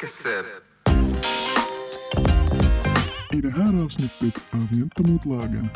[0.00, 0.44] Take.
[3.32, 5.70] I det här avsnittet av Gentemot lagen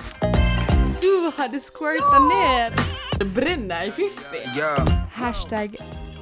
[1.01, 2.73] Du hade squirtat ner!
[3.19, 4.59] Det bränner i fiffi.
[4.59, 4.89] Yeah.
[5.13, 5.77] Hashtag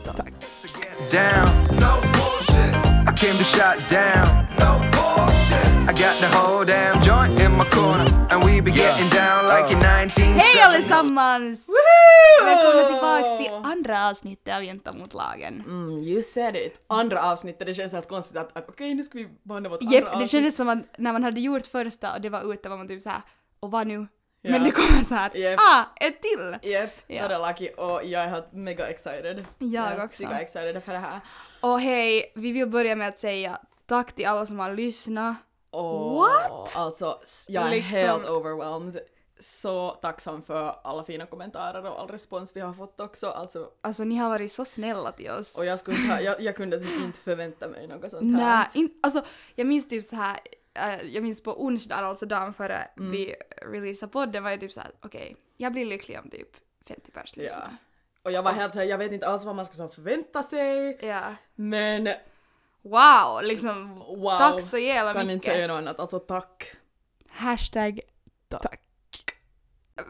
[0.05, 0.33] tack.
[1.11, 1.67] Down.
[1.67, 2.75] No bullshit.
[3.09, 4.47] I came to shut down.
[4.59, 4.90] No bullshit.
[5.89, 8.07] I got the whole damn joint in my corner.
[8.31, 10.23] And we be getting down like in 1970.
[10.39, 11.67] Hej allesammans!
[12.45, 15.61] Välkomna tillbaks till andra avsnittet av Jänta mot lagen.
[15.67, 16.85] Mm, you said it.
[16.87, 20.01] Andra avsnittet, det känns helt konstigt att, att okej nu ska vi banda vårt andra
[20.01, 20.31] det avsnitt.
[20.31, 23.03] kändes som att när man hade gjort första och det var ute var man typ
[23.03, 23.23] såhär,
[23.61, 24.07] och vad nu?
[24.43, 24.51] Ja.
[24.51, 25.61] Men det kommer såhär, Japp.
[25.61, 26.71] ah, ett till!
[26.71, 27.29] Japp, Ja.
[27.29, 29.45] det är lucky och jag är helt mega excited.
[29.59, 30.17] Jag är också.
[30.17, 31.21] Siga excited för det här.
[31.61, 33.59] Och hej, vi vill börja med att säga
[33.89, 35.37] tack till alla som har lyssnat.
[35.71, 36.77] Och, What?
[36.77, 39.01] Alltså, jag är Liksom- helt overwhelmed.
[39.41, 43.31] Så tacksam för alla fina kommentarer och all respons vi har fått också.
[43.31, 45.55] Alltså, Alltså ni har varit så snälla till oss.
[45.55, 48.57] och jag, skulle ha, jag, jag kunde som inte förvänta mig något sånt här.
[48.59, 49.23] Nej, in, alltså
[49.55, 50.39] jag minns typ så här.
[50.75, 53.11] eh, jag minns på onsdagen, alltså dagen före Mm.
[53.11, 56.49] vi releasade podden var jag typ såhär, okej, jag blir lycklig om typ
[56.89, 57.43] 50 pers Ja.
[57.43, 57.77] lyssnar.
[58.23, 60.99] Och jag var helt såhär, jag vet inte alls vad man ska förvänta sig.
[61.07, 61.21] Ja.
[61.55, 62.09] Men
[62.83, 64.39] Wow, liksom wow.
[64.39, 65.35] tack så jävla kan mycket.
[65.35, 66.73] inte säga något annat, alltså tack.
[67.29, 68.01] Hashtag
[68.49, 68.81] tack.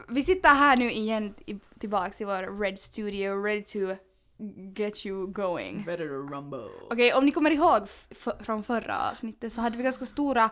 [0.07, 1.33] Vi sitter här nu igen
[1.79, 3.95] tillbaks i vår Red Studio, ready to
[4.75, 5.83] get you going.
[5.85, 6.69] Better to rumble.
[6.89, 7.87] Okej, om ni kommer ihåg
[8.39, 10.43] från förra avsnittet så hade vi ganska stora,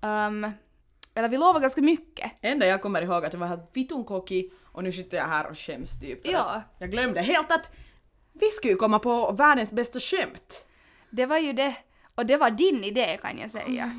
[0.00, 0.52] um,
[1.14, 2.32] eller vi lovade ganska mycket.
[2.40, 5.50] Enda jag kommer ihåg att jag var helt vitun koki och nu sitter jag här
[5.50, 6.20] och skäms typ.
[6.26, 6.62] Ja.
[6.78, 7.70] Jag glömde helt att
[8.32, 10.66] vi skulle komma på världens bästa skämt.
[11.10, 11.76] Det var ju det,
[12.14, 13.90] och det var din idé kan jag säga.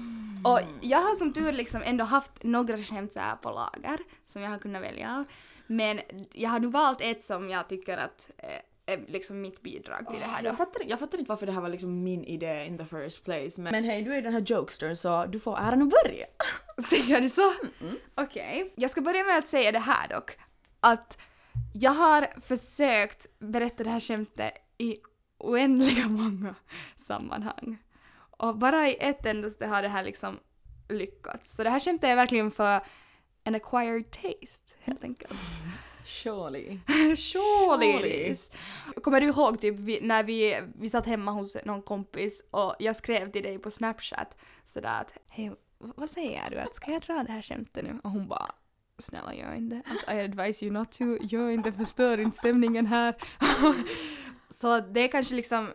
[0.43, 4.41] Och jag har som tur liksom ändå haft några skämt så här på lager som
[4.41, 5.25] jag har kunnat välja av.
[5.67, 5.99] Men
[6.33, 10.19] jag har nu valt ett som jag tycker att eh, är liksom mitt bidrag till
[10.19, 10.57] det här Jag då.
[10.57, 13.61] fattar, jag fattar inte varför det här var liksom min idé in the first place.
[13.61, 16.25] Men, men hej, du är den här jokestern så du får äran att börja.
[16.89, 17.53] Tycker du så?
[18.15, 18.73] Okej.
[18.75, 20.31] Jag ska börja med att säga det här dock.
[20.79, 21.17] Att
[21.73, 24.97] jag har försökt berätta det här skämtet i
[25.43, 26.55] oändliga många
[26.95, 27.77] sammanhang.
[28.37, 30.39] Och bara i ett endaste har det här liksom
[30.89, 31.55] lyckats.
[31.55, 32.81] Så det här skämtet är verkligen för
[33.43, 35.33] en acquired taste, helt enkelt.
[36.05, 36.79] Surely.
[37.15, 38.35] Surely.
[39.03, 43.31] Kommer du ihåg typ när vi, vi satt hemma hos någon kompis och jag skrev
[43.31, 46.57] till dig på snapchat sådär att hej, vad säger du?
[46.57, 47.99] Att ska jag dra det här skämtet nu?
[48.03, 48.47] Och hon bara
[48.97, 49.81] snälla gör inte.
[50.07, 51.03] I advise you not to.
[51.21, 53.15] Gör inte, förstör inte stämningen här.
[54.53, 55.67] Så det är kanske liksom,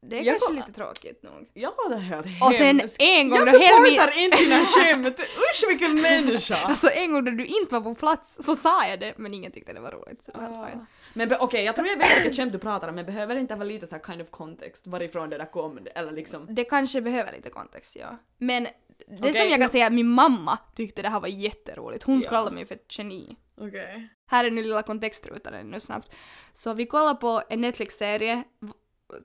[0.00, 1.50] det är Jag kanske lite tråkigt nog.
[1.54, 5.20] Var det helt Och sen en gång Jag då Helmi- supportar inte dina skämt!
[5.20, 6.56] Usch vilken människa!
[6.64, 9.52] Alltså en gång när du inte var på plats så sa jag det men ingen
[9.52, 10.86] tyckte det var roligt så det var helt fine.
[11.14, 13.54] Men okej, jag tror jag vet vilket skämt du pratar om men behöver det inte
[13.54, 17.00] vara lite så här kind of context varifrån det där kom eller liksom Det kanske
[17.00, 18.18] behöver lite kontext, ja.
[18.38, 18.70] Men det
[19.20, 22.04] Okej, som jag kan no- säga, min mamma tyckte det här var jätteroligt.
[22.04, 22.28] Hon Ja.
[22.30, 23.36] kallade mig för ett geni.
[23.60, 24.08] Okej.
[24.30, 26.08] Här är nu lilla kontextrutan nu snabbt.
[26.52, 28.44] Så vi kollar på en Netflix-serie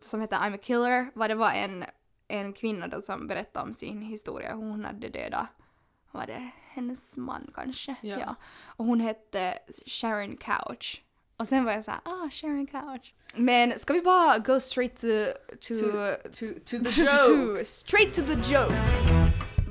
[0.02, 1.86] som heter I'm a killer, vad det var en,
[2.28, 4.54] en kvinna då som berättade om sin historia.
[4.54, 5.46] Hon hade dödat,
[6.12, 7.96] var det hennes man kanske?
[8.02, 8.36] Ja.
[8.66, 11.02] Och hon hette Sharon Couch.
[11.38, 13.14] Och sen var jag såhär, ah Sharon Couch.
[13.36, 15.08] Men ska vi bara go straight to...
[15.62, 15.92] to, To,
[16.24, 17.66] to, to the to- to-!
[17.66, 18.74] Straight to the joke!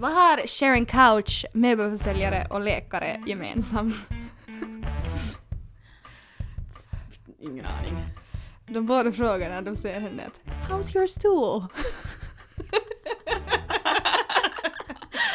[0.01, 3.95] Vad har Sharon Couch, möbelförsäljare och läkare gemensamt?
[7.43, 7.97] Ingen aning.
[8.67, 11.65] De båda frågar när de ser henne att How's your stool?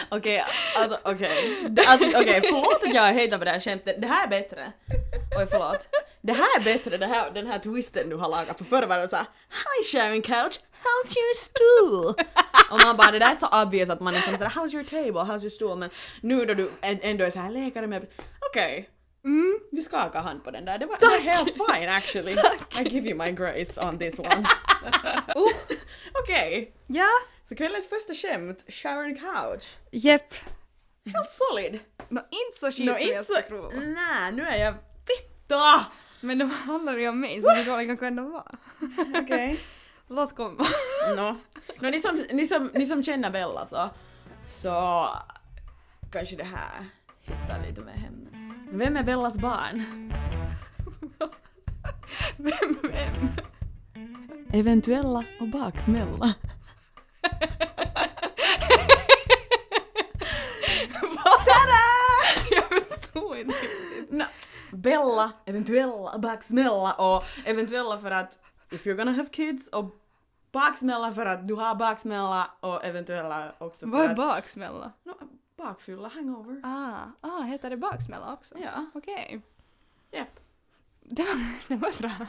[0.09, 0.43] Okej,
[0.75, 1.65] alltså okej.
[1.69, 4.01] Det- Alltså okej, förlåt att jag hatar på det här skämtet.
[4.01, 4.71] Det här är bättre.
[5.39, 5.89] Oj förlåt.
[6.21, 8.57] Det här är bättre, det här, den här twisten du har lagat.
[8.57, 12.25] För förra var det såhär Hi Sharon Couch, how's your stool?
[12.71, 14.83] Och man bara det där är så obvious att man är som såhär How's your
[14.83, 15.77] table, how's your stool?
[15.77, 15.89] Men
[16.21, 18.05] nu då du ändå är såhär läkare med
[18.51, 18.89] okej.
[19.27, 19.59] Mm.
[19.71, 20.77] Vi skakar hand på den där.
[20.77, 22.31] Det var, det var helt fine actually.
[22.81, 24.45] I give you my grace on this one.
[25.35, 25.51] Oh,
[26.23, 27.09] Okej, ja,
[27.49, 29.65] så kvällens första skämt, Sharon Couch.
[29.91, 30.33] jepp.
[31.05, 31.79] Helt solid.
[32.09, 33.33] Nå, inte så skit Nå, som jag så...
[33.33, 33.71] skulle tro.
[33.79, 34.73] Nej, nu är jag
[35.07, 35.85] bitter!
[36.21, 38.55] Men de handlar ju om mig så hur dåliga kan de vara?
[39.23, 39.59] Okej.
[40.07, 40.65] Låt komma.
[41.15, 41.35] Nå.
[41.79, 43.89] Nå, ni, som, ni, som, ni som känner Bella så,
[44.45, 45.07] så
[46.11, 46.85] kanske det här
[47.21, 48.36] hittar lite med henne.
[48.71, 49.83] Vem är Bellas barn?
[52.37, 53.29] Vem, vem?
[54.53, 56.33] Eventuella och baksmälla.
[61.45, 61.83] Tada!
[62.51, 64.11] Jag förstod inte riktigt.
[64.11, 64.25] Nå,
[64.71, 68.39] Bella, eventuella, baksmälla och eventuella för att
[68.71, 69.95] if you're gonna have kids och
[70.51, 74.15] baksmälla för att du har baksmälla och eventuella också för Vad är att...
[74.17, 74.91] baksmälla?
[75.03, 75.13] No,
[75.57, 76.59] bakfylla, hangover.
[76.63, 78.55] Ah, ah, heter det baksmälla också?
[78.57, 79.41] Ja, Okej.
[80.11, 80.39] japp.
[81.01, 81.35] Det, var,
[81.67, 82.27] det var bra.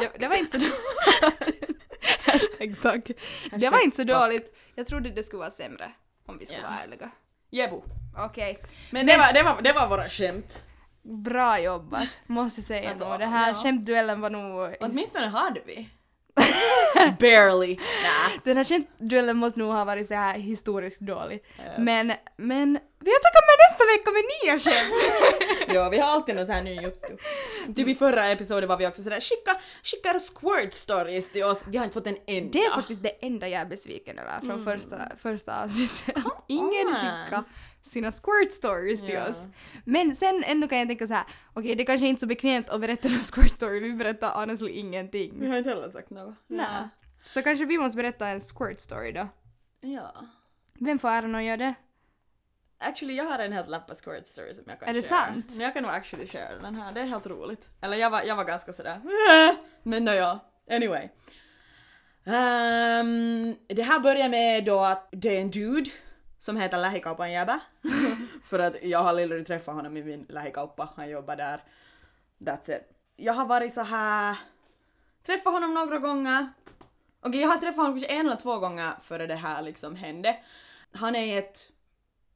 [0.00, 1.68] Det, det var inte så dåligt.
[2.26, 3.10] Hashtag tack.
[3.60, 4.12] Det var inte så tack.
[4.22, 4.56] dåligt.
[4.74, 5.92] Jag trodde det skulle vara sämre.
[6.26, 6.62] Om vi ska Ja.
[6.62, 7.10] vara ärliga.
[7.50, 7.84] Jebo.
[8.16, 8.62] Okej.
[8.90, 10.64] Men det var, det, var, det var våra skämt.
[11.02, 13.18] Bra jobbat, måste jag säga Alltså.
[13.18, 13.54] Det här ja.
[13.54, 14.76] skämtduellen var nog...
[14.80, 15.90] Åtminstone hade vi.
[17.20, 17.76] Barely.
[17.76, 18.30] Nah.
[18.44, 21.44] Den här skämtduellen måste nog ha varit så här historiskt dålig.
[21.56, 21.64] Ja.
[21.78, 24.94] Men, men vi återkommer nästa vecka med nya skämt!
[25.74, 27.16] Ja, vi har alltid någon sån här ny juttu.
[27.76, 31.58] Typ i förra episoden var vi också sådär skicka, skicka squirt stories till oss.
[31.66, 32.50] Vi har inte fått en enda.
[32.52, 36.24] Det är faktiskt det enda jag är besviken över från första, första avsnittet.
[36.46, 36.86] Ingen
[37.32, 37.44] on.
[37.82, 39.28] Sina squirt stories till Ja.
[39.28, 39.46] oss.
[39.84, 42.68] Men sen ändå kan jag tänka så här: okej det kanske inte är så bekvämt
[42.68, 45.48] att berätta någon squirt story, vi berättar honestly Vi ingenting.
[45.50, 46.34] har inte heller sagt något.
[46.46, 46.88] Nej.
[47.24, 49.28] Så kanske vi måste berätta en squirt story då.
[49.80, 50.14] Ja.
[50.80, 51.74] Vem får äran att göra det?
[52.80, 55.08] Actually, jag har en helt lapp på squirt story som jag kan Är det share.
[55.28, 55.46] sant?
[55.50, 57.68] Men jag kan nog actually share den här, det är helt roligt.
[57.80, 58.94] Eller jag var, jag var ganska sådär
[59.50, 60.40] "Äh", men nåja.
[60.70, 61.08] Anyway.
[62.26, 65.90] Ehm, det här börjar med då att det är en dude
[66.38, 67.60] som heter Lähikaupan jäbä.
[68.44, 71.62] För att jag har aldrig träffat honom i min lähikauppa, han jobbar där.
[72.38, 72.82] That's it.
[73.16, 74.36] Jag har varit så här
[75.22, 76.48] träffat honom några gånger.
[77.20, 80.36] Okej, jag har träffat honom kanske en eller två gånger före det här liksom hände.
[80.92, 81.72] Han är i ett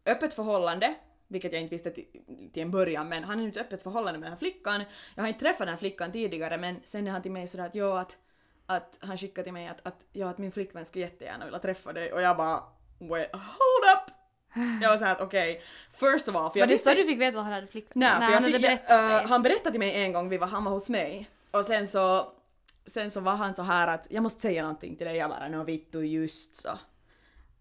[0.07, 0.95] öppet förhållande,
[1.29, 2.07] vilket jag inte visste till,
[2.53, 4.85] till en början, men han är i ett öppet förhållande med den här flickan.
[5.15, 7.67] Jag har inte träffat den här flickan tidigare, men sen är han till mig sådär
[7.67, 8.19] att ja, att,
[8.67, 11.93] att han skickade till mig att, att, ja, att min flickvän skulle jättegärna vilja träffa
[11.93, 12.63] dig och jag bara
[13.09, 14.15] wait, hold up!
[14.83, 15.63] Jag var såhär att okej,
[15.93, 17.67] first of all, för jag Var det visste så du fick veta att han hade
[17.67, 18.01] flickvän?
[18.01, 20.39] Nej, för han jag hade fick, berättat uh, Han berättade till mig en gång, vi
[20.39, 22.33] var, han var hos mig, och sen så,
[22.87, 25.49] sen så var han så här att jag måste säga någonting till dig, jag bara
[25.49, 26.79] nå vittu just så.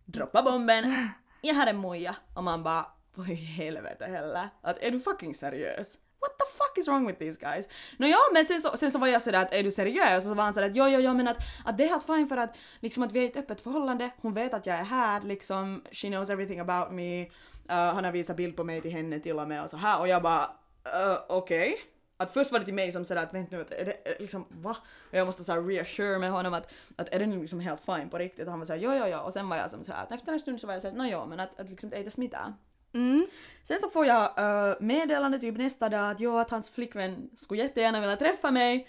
[0.05, 1.09] Droppa bomben,
[1.41, 4.49] jag har en moja, och man bara vad i helvete heller?
[4.61, 5.97] Att är du fucking seriös?
[6.21, 7.69] What the fuck is wrong with these guys?
[7.97, 10.23] Nå ja, men sen så, sen så var jag sådär att är du seriös?
[10.23, 12.05] Och så var han sådär att jo, jo, jo, men att, att det är helt
[12.05, 14.83] fine för att liksom att vi är ett öppet förhållande, hon vet att jag är
[14.83, 17.29] här liksom, she knows everything about me, uh,
[17.67, 20.07] han har visat bild på mig till henne till och med och så här och
[20.07, 21.75] jag bara uh, okej.
[22.17, 24.45] Att först var det till mig som sådär att vänta nu, att är det liksom
[24.49, 24.77] va?
[25.09, 28.09] Och jag måste såhär reassure med honom att, att är det nu liksom helt fine
[28.09, 28.45] på riktigt?
[28.45, 29.17] Och han var såhär jo, jo, jo.
[29.17, 31.11] Och sen var jag som såhär att efter en stund så var jag såhär att
[31.11, 32.53] jo, men att, att liksom det är inte smittar.
[32.93, 33.27] Mm.
[33.63, 37.61] Sen så får jag uh, meddelande typ nästa dag att jo, att hans flickvän skulle
[37.63, 38.87] jättegärna vilja träffa mig.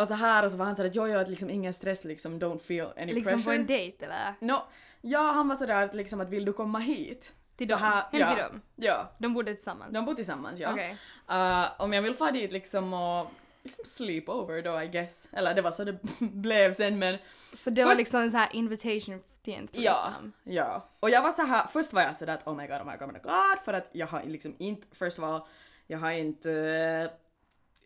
[0.00, 2.04] Och så här och så var han sådär att jo, jo, att liksom ingen stress
[2.04, 3.54] liksom, don't feel any Liksom på pressure.
[3.56, 4.34] en dejt eller?
[4.40, 4.62] No,
[5.00, 7.32] ja, han var sådär att liksom att vill du komma hit?
[7.56, 7.82] Till Så dem?
[7.82, 8.60] här- Hem ja, till dem?
[8.76, 9.92] Ja, De bodde tillsammans?
[9.92, 10.72] de bor tillsammans ja.
[10.72, 10.96] Okej.
[11.30, 13.30] Uh, om jag vill få dit liksom och
[13.66, 15.28] liksom sleep over då I guess.
[15.32, 17.18] Eller det var så det blev sen men
[17.54, 19.92] Så det var Först- liksom en sån här invitation till en ja.
[19.94, 20.32] threesome?
[20.44, 20.88] Ja.
[21.00, 22.92] Och jag var så här, först var jag sådär att oh my god, oh my
[22.96, 25.40] god, oh my god för att jag har liksom inte, first of all,
[25.86, 27.10] jag har inte, eh,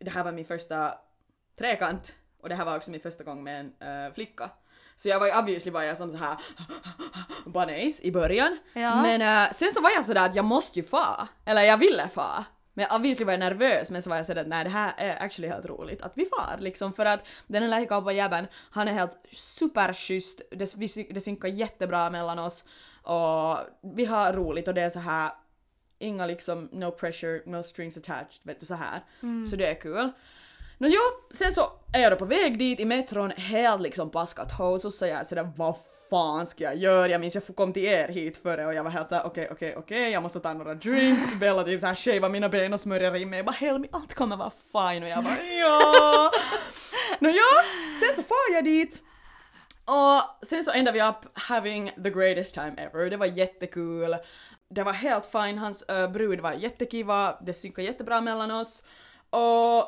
[0.04, 0.94] det här var min första
[1.58, 4.50] trekant och det här var också min första gång med en eh, flicka.
[4.96, 6.36] Så jag var ju obviously var jag som så här
[7.46, 8.58] bunnies i början.
[8.72, 9.02] Ja.
[9.02, 11.28] Men eh, sen så var jag sådär att jag måste ju fa.
[11.44, 12.44] Eller jag ville fa.
[12.80, 15.22] Men obviously var jag nervös men så var jag sådär att nej det här är
[15.22, 19.18] actually helt roligt att vi far liksom för att den här lähikauppa-jäbben han är helt
[19.32, 22.64] superschysst, det, vi, det synkar jättebra mellan oss
[23.02, 23.58] och
[23.94, 25.32] vi har roligt och det är så här
[25.98, 29.00] inga liksom no pressure, no strings attached, vet du så här.
[29.50, 30.12] Så det är kul.
[30.78, 31.00] Nå jo,
[31.30, 34.94] sen så är jag då på väg dit i metron helt liksom paskat hos och
[34.94, 35.74] så jag är sådär vad
[36.10, 37.08] fan ska jag göra?
[37.08, 39.76] Jag minns jag kom till er hit före och jag var helt såhär okej okej
[39.76, 43.30] okej jag måste ta några drinks, Bella typ såhär shavar mina ben och smörjer in
[43.30, 46.30] mig, jag bara helmi allt kommer vara fine och jag bara ja.
[47.18, 47.62] Nå ja,
[48.00, 49.02] sen så far jag dit
[49.84, 53.10] och sen så endade vi upp having the greatest time ever.
[53.10, 54.16] Det var jättekul.
[54.68, 58.82] Det var helt fine, hans uh, brud var jättekiva, det synkade jättebra mellan oss.
[59.30, 59.84] Och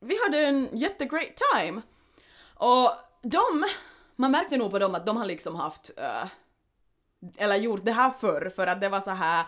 [0.00, 1.82] vi hade en jättegreat time.
[2.54, 2.90] Och
[3.22, 3.64] de,
[4.18, 6.24] man märkte nog på dem att de har liksom haft eh,
[7.36, 9.46] eller gjort det här förr för att det var så här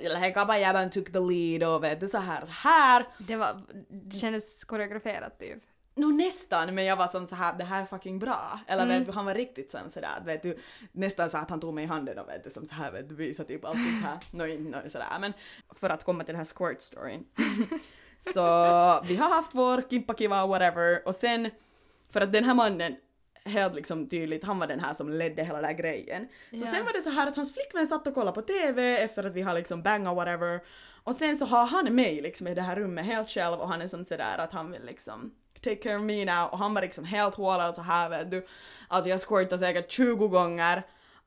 [0.00, 3.06] Lähikaupan took the lead och vet du så här så här.
[3.18, 5.58] Det var, det kändes koreograferat typ.
[5.94, 8.60] Nå nästan, men jag var som så här, det här är fucking bra.
[8.66, 8.98] Eller Mm.
[8.98, 10.58] vet du, han var riktigt som sådär, vet du,
[10.92, 13.08] nästan så att han tog mig i handen och vet du, som så här, vet
[13.08, 14.18] du, visade typ allting så här,
[14.70, 15.32] nå, sådär, men
[15.74, 17.24] för att komma till den här squirt-storyn.
[18.34, 18.40] så
[19.08, 21.50] vi har haft vår kimppakiva whatever, och sen,
[22.10, 22.96] för att den här mannen,
[23.44, 26.28] helt liksom tydligt, han var den här som ledde hela den här grejen.
[26.50, 26.66] Så Ja.
[26.66, 29.32] sen var det så här att hans flickvän satt och kollade på TV efter att
[29.34, 30.60] vi har liksom bangat whatever,
[31.04, 33.82] och sen så har han mig liksom i det här rummet helt själv och han
[33.82, 36.82] är som sådär att han vill liksom take care of me now och han var
[36.82, 38.46] liksom helt hålad så här vet du.
[38.88, 40.82] Alltså jag squirtade säkert 20 gånger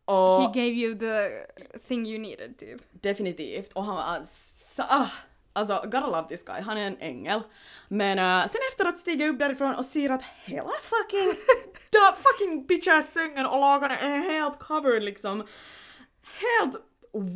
[0.06, 1.30] och He gave you the
[1.88, 2.82] thing you needed typ.
[2.92, 5.08] definitivt och han var alltså, ah,
[5.56, 7.42] alltså gotta love this guy, han är en ängel.
[7.88, 11.34] Men uh, sen efteråt stiger jag upp därifrån och ser att hela fucking,
[11.92, 15.48] da, fucking bitcha sängen och laganet är helt covered liksom.
[16.24, 16.76] Helt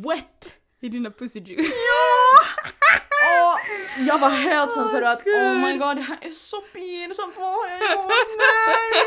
[0.04, 0.54] wet.
[0.82, 1.66] I dina pussy juice.
[1.66, 2.50] Ja!
[3.20, 3.58] Och
[4.06, 7.52] jag var helt sån sådär att oh my god det här är så pinsamt, vad
[7.52, 8.12] har jag gjort?
[8.38, 9.02] Nej!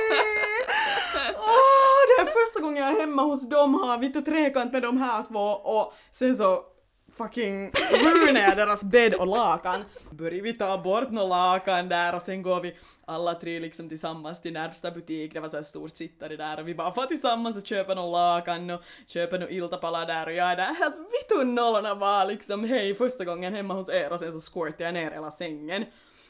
[1.38, 4.82] Åh, det är första gången jag är hemma hos dem har vitt och trekant med
[4.82, 6.73] de här två och sen så
[7.18, 9.84] fucking ruinar jag deras bädd och lakan.
[10.10, 14.42] Börjar vi ta bort några lakan där och sen går vi alla tre liksom tillsammans
[14.42, 17.58] till närmsta butik, det var så här stort sittare där och vi bara får tillsammans
[17.58, 21.56] och köper några lakan och köper några iltapala där och jag är där helt vitun
[21.56, 25.12] nollorna bara liksom hej första gången hemma hos er och sen så squirtade jag ner
[25.12, 25.86] hela sängen.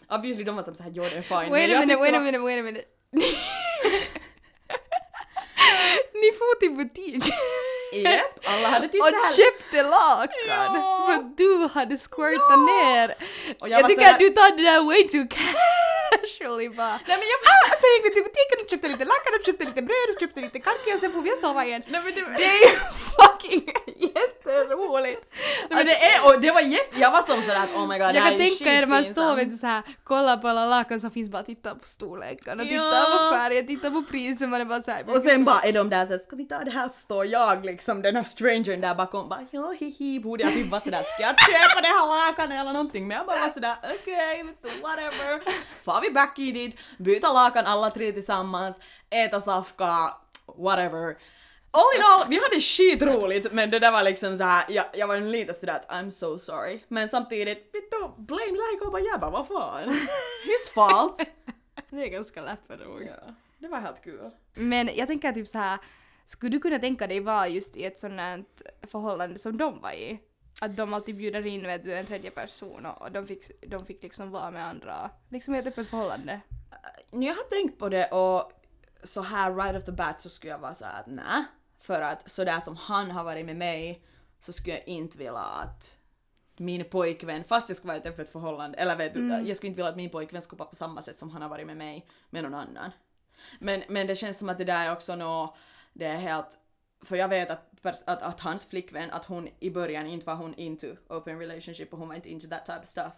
[0.10, 1.52] Obviously de var som såhär jo det är fine.
[1.52, 2.86] Wait a minute, wait a minute, wait a minute.
[6.14, 7.24] Ni får till butik
[8.02, 9.34] Japp, alla hade typ och såhär...
[9.38, 11.04] köpte lakan Ja.
[11.08, 13.16] för du hade squirtat ner.
[13.60, 17.00] Och Jag, var tycker såhär- att du tar det där way too casually bara.
[17.08, 17.40] Nej men jag...
[17.54, 20.20] Ah, sen gick vi till butiken och köpte lite lakan och köpte lite bröd och
[20.22, 21.82] köpte lite karki och sen får vi sova igen.
[21.88, 22.22] Nej men det...
[22.38, 22.70] Det är
[23.16, 23.66] fucking
[24.16, 25.26] jätteroligt.
[25.34, 27.00] Nej, men det är, och det var jätte...
[27.00, 28.86] Jag var som sådär att oh my god det Jag här kan är tänka er
[28.86, 32.60] man står vet du såhär, kollar på alla lakan som finns bara tittar på storleken
[32.60, 33.30] och tittar Ja.
[33.32, 36.06] på färgen, tittar på priset man är bara såhär Och sen bara är de där
[36.06, 39.30] såhär, ska vi ta det här så står jag liksom, den här strangern där bakom
[39.30, 42.74] bara ja hihi, borde jag typ vara sådär, ska jag köpa det här lakanet eller
[42.74, 43.08] någonting?
[43.08, 45.42] Men jag bara var sådär, okej, du, whatever.
[45.86, 48.76] Far vi back i dit, byta lakan alla tre tillsammans,
[49.10, 50.14] äta safka,
[50.58, 51.16] whatever.
[51.76, 55.20] All in all, vi hade skitroligt men det där var liksom såhär, jag, jag var
[55.20, 56.80] lite sådär att I'm so sorry.
[56.88, 59.90] Men samtidigt, vittu, blame like jag bara vad fan.
[60.44, 61.32] His fault.
[61.90, 63.02] Det är ganska läppen nog.
[63.02, 64.32] Ja, det var helt kul.
[64.54, 65.80] Men jag tänker typ så här.
[66.26, 70.20] skulle du kunna tänka dig vara just i ett sånt förhållande som de var i?
[70.62, 74.04] Att de alltid bjuder in vet du, en tredje person och de fick, de fick
[74.04, 75.10] liksom vara med andra.
[75.30, 76.42] Liksom i ett öppet förhållande.
[77.12, 78.52] Jag har tänkt på det och
[79.04, 81.44] så här right off the bat så skulle jag vara så här att nej.
[81.84, 84.04] För att sådär som han har varit med mig
[84.42, 86.00] så skulle jag inte vilja att
[86.58, 89.68] min pojkvän, fast jag skulle vara i ett öppet förhållande, eller vet du, jag skulle
[89.68, 91.78] inte vilja att min pojkvän skulle vara på samma sätt som han har varit med
[91.78, 92.92] mig, med någon annan.
[93.60, 95.56] Men, men det känns som att det där är också nå,
[95.94, 96.60] det är helt,
[97.02, 100.54] för jag vet att, att, att hans flickvän, att hon i början inte var hon
[100.54, 103.14] into open relationship och hon var inte into that type of stuff.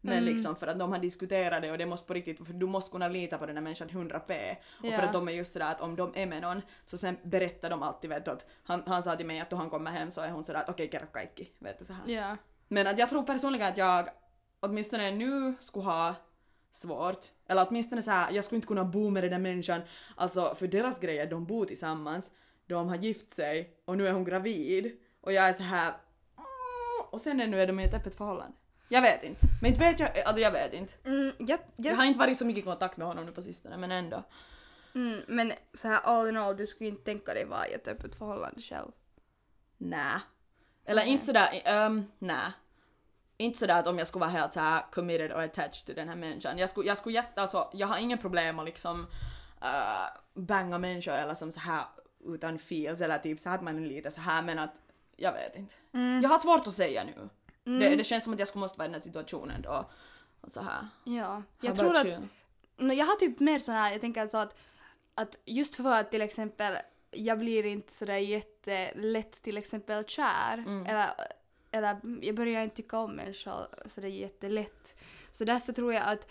[0.00, 2.66] Men liksom för att de har diskuterat det och det måste på riktigt, för du
[2.66, 4.56] måste kunna lita på den här människan 100p.
[4.78, 5.02] Och för Ja.
[5.02, 7.82] att de är just sådär att om de är med någon så sen berättar de
[7.82, 10.20] alltid vet du att han, han sa till mig att då han kommer hem så
[10.20, 12.02] är hon sådär att okej kerro kaikki, vet du så här.
[12.06, 12.36] Ja.
[12.68, 14.08] Men att jag tror personligen att jag
[14.60, 16.14] åtminstone nu skulle ha
[16.70, 19.80] svårt, eller åtminstone så här, jag skulle inte kunna bo med den där människan,
[20.16, 22.30] alltså för deras grejer, de bor tillsammans,
[22.66, 27.10] de har gift sig och nu är hon gravid och jag är så här mm,
[27.10, 28.56] och sen nu är de i ett öppet förhållande.
[28.88, 29.46] Jag vet inte.
[29.62, 30.94] Men inte vet jag, alltså jag vet inte.
[31.04, 33.42] Mm, jag, Jag jag, har inte varit så mycket i kontakt med honom nu på
[33.42, 34.22] sistone men ändå.
[34.94, 37.88] mm, men så här all in all, du skulle inte tänka dig vara i ett
[37.88, 38.90] öppet förhållande själv.
[39.78, 40.20] Nä.
[40.84, 42.52] Eller inte sådär, um, nä.
[43.36, 46.16] Inte sådär att om jag skulle vara helt såhär committed och attached till den här
[46.16, 46.58] människan.
[46.58, 49.00] Jag skulle, jag skulle jätte, alltså jag har inga problem att liksom
[49.62, 51.84] uh, banga människor eller som så här
[52.24, 54.74] utan feels eller typ så att man är lite så här men att
[55.16, 55.74] jag vet inte.
[56.22, 57.28] Jag har svårt att säga nu.
[57.66, 59.90] Det, det känns som att jag skulle måste vara i den här situationen då.
[60.40, 60.88] Och så här.
[61.04, 61.42] Ja.
[61.60, 62.06] Jag tror att?
[62.76, 64.56] No, jag har typ mer så här, jag tänker alltså att,
[65.14, 66.76] att just för att till exempel
[67.10, 71.06] jag blir inte sådär jättelätt till exempel kär eller,
[71.70, 74.96] eller jag börjar inte tycka om människor sådär jättelätt.
[75.30, 76.28] Så därför tror jag att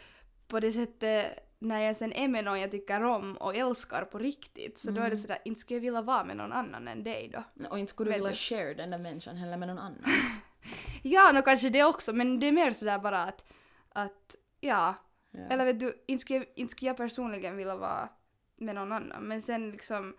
[0.47, 4.17] på det sättet när jag sen är med någon jag tycker om och älskar på
[4.17, 7.03] riktigt så då är det sådär, inte skulle jag vilja vara med någon annan än
[7.03, 7.67] dig då.
[7.69, 8.37] Och inte skulle du Vet vilja du.
[8.37, 10.03] share den där människan heller med någon annan.
[11.03, 13.45] Ja, nå kanske det också men det är mer sådär bara att,
[13.89, 14.95] att ja,
[15.37, 15.41] Ja.
[15.49, 18.09] Eller vet du, inte skulle, inte skulle jag personligen vilja vara
[18.55, 19.23] med någon annan.
[19.23, 20.15] Men sen liksom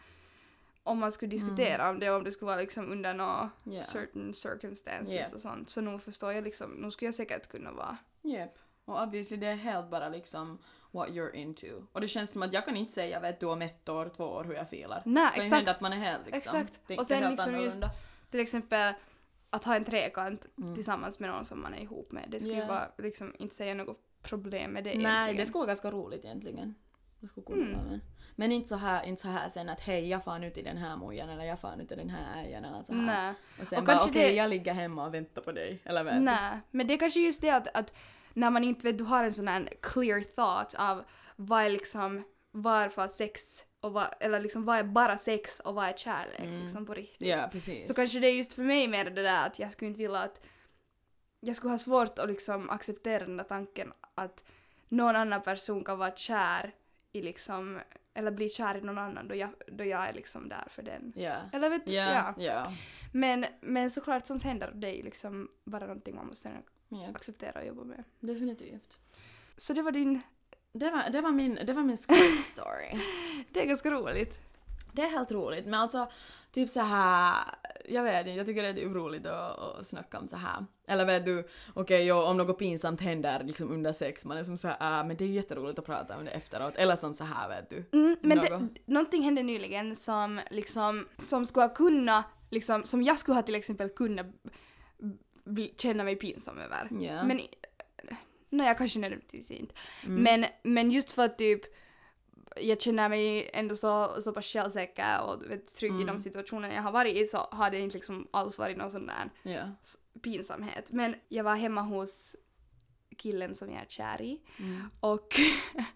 [0.83, 3.83] om man skulle diskutera om det, om det skulle vara liksom under några Ja.
[3.83, 5.35] certain circumstances Ja.
[5.35, 5.71] och sånt.
[5.71, 7.97] Så nog förstår jag liksom, nu skulle jag säkert kunna vara.
[8.23, 8.55] Yep.
[8.85, 10.59] Och obviously det är helt bara liksom
[10.91, 11.67] what you're into.
[11.93, 14.25] Och det känns som att jag kan inte säga vet du om ett år, två
[14.25, 15.03] år hur jag feelar.
[15.05, 15.57] Nej, det ju exakt.
[15.57, 16.61] hända att man är helt liksom.
[16.61, 17.01] Exakt.
[17.01, 17.91] Och sen liksom just annorlunda.
[18.31, 18.95] till exempel
[19.51, 22.25] att ha en trekant tillsammans med någon som man är ihop med.
[22.29, 22.63] Det skulle Ja.
[22.63, 25.37] ju vara liksom inte säga något problem med det Nej, egentligen.
[25.37, 26.75] det skulle vara ganska roligt egentligen.
[27.21, 27.75] Det skulle kunna Mm.
[27.79, 28.01] vara, men,
[28.37, 30.77] men inte, så här, inte så här sen att hej jag far nu till den
[30.77, 33.03] här mojan eller jag far nu till den här älgen eller så här.
[33.03, 33.35] Nej.
[33.61, 35.83] Och sen Och bara okej det- jag ligger hemma och väntar på dig.
[35.85, 36.21] Eller du?
[36.21, 37.95] Nej, men det är kanske just det att, att
[38.35, 41.05] när man inte vet, du har en sån här clear thought av
[41.37, 45.85] vad är liksom, varför sex och vad, eller liksom vad är bara sex och vad
[45.85, 47.29] är kärlek liksom på riktigt.
[47.29, 47.89] Ja, precis.
[47.89, 50.19] Så kanske det är just för mig mer det där att jag skulle inte vilja
[50.19, 50.41] att
[51.41, 54.45] jag skulle ha svårt att liksom acceptera den där tanken att
[54.89, 56.75] någon annan person kan vara kär
[57.13, 57.81] i liksom,
[58.15, 61.13] eller bli kär i någon annan då jag, då jag är liksom där för den.
[61.17, 61.37] Ja.
[61.53, 62.35] Eller vet Ja, ja.
[62.39, 62.73] ja.
[63.13, 66.51] Men, men såklart sånt händer och det är liksom bara någonting man måste
[67.15, 68.05] acceptera och jobba med.
[68.21, 68.99] Definitivt.
[69.57, 70.21] Så det var din,
[70.73, 73.01] Det var, det var min, det var min squirt story.
[73.53, 74.39] det är ganska roligt.
[74.93, 76.09] Det är helt roligt, men alltså
[76.57, 77.45] typ så här,
[77.89, 80.67] jag vet inte, jag tycker det är typ roligt att, att snacka om så här.
[80.89, 84.59] Eller vet du, okej, okay, om något pinsamt händer liksom under sex, man är som
[84.59, 86.77] så här, äh, men det är ju jätteroligt att prata om det efteråt.
[86.77, 87.99] Eller som så här, vet du.
[87.99, 88.49] Mm, men något.
[88.49, 93.43] det, någonting hände nyligen som liksom, som skulle ha kunnat, liksom, som jag skulle ha
[93.43, 94.27] till exempel kunnat
[95.77, 97.05] känna mig pinsam över.
[97.05, 97.25] Ja.
[97.25, 97.41] Men,
[98.61, 99.75] i- jag kanske nödvändigtvis inte.
[100.07, 100.23] Mm.
[100.23, 101.61] Men, men just för att typ
[102.61, 106.07] jag känner mig ändå så, så pass självsäker och vet, trygg i Mm.
[106.07, 109.07] de situationer jag har varit i så har det inte liksom alls varit någon sån
[109.07, 109.31] där
[109.83, 110.91] s- pinsamhet.
[110.93, 112.37] Men jag var hemma hos
[113.19, 114.91] killen som jag är kär i Mm.
[115.01, 115.41] och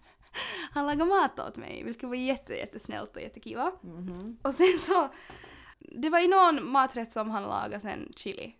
[0.71, 3.71] han lagade mat åt mig vilket var jätte, jättesnällt och jättekiva.
[3.83, 4.37] Mhm.
[4.43, 5.09] Och sen så,
[5.79, 8.53] det var i någon maträtt som han lagade sen chili.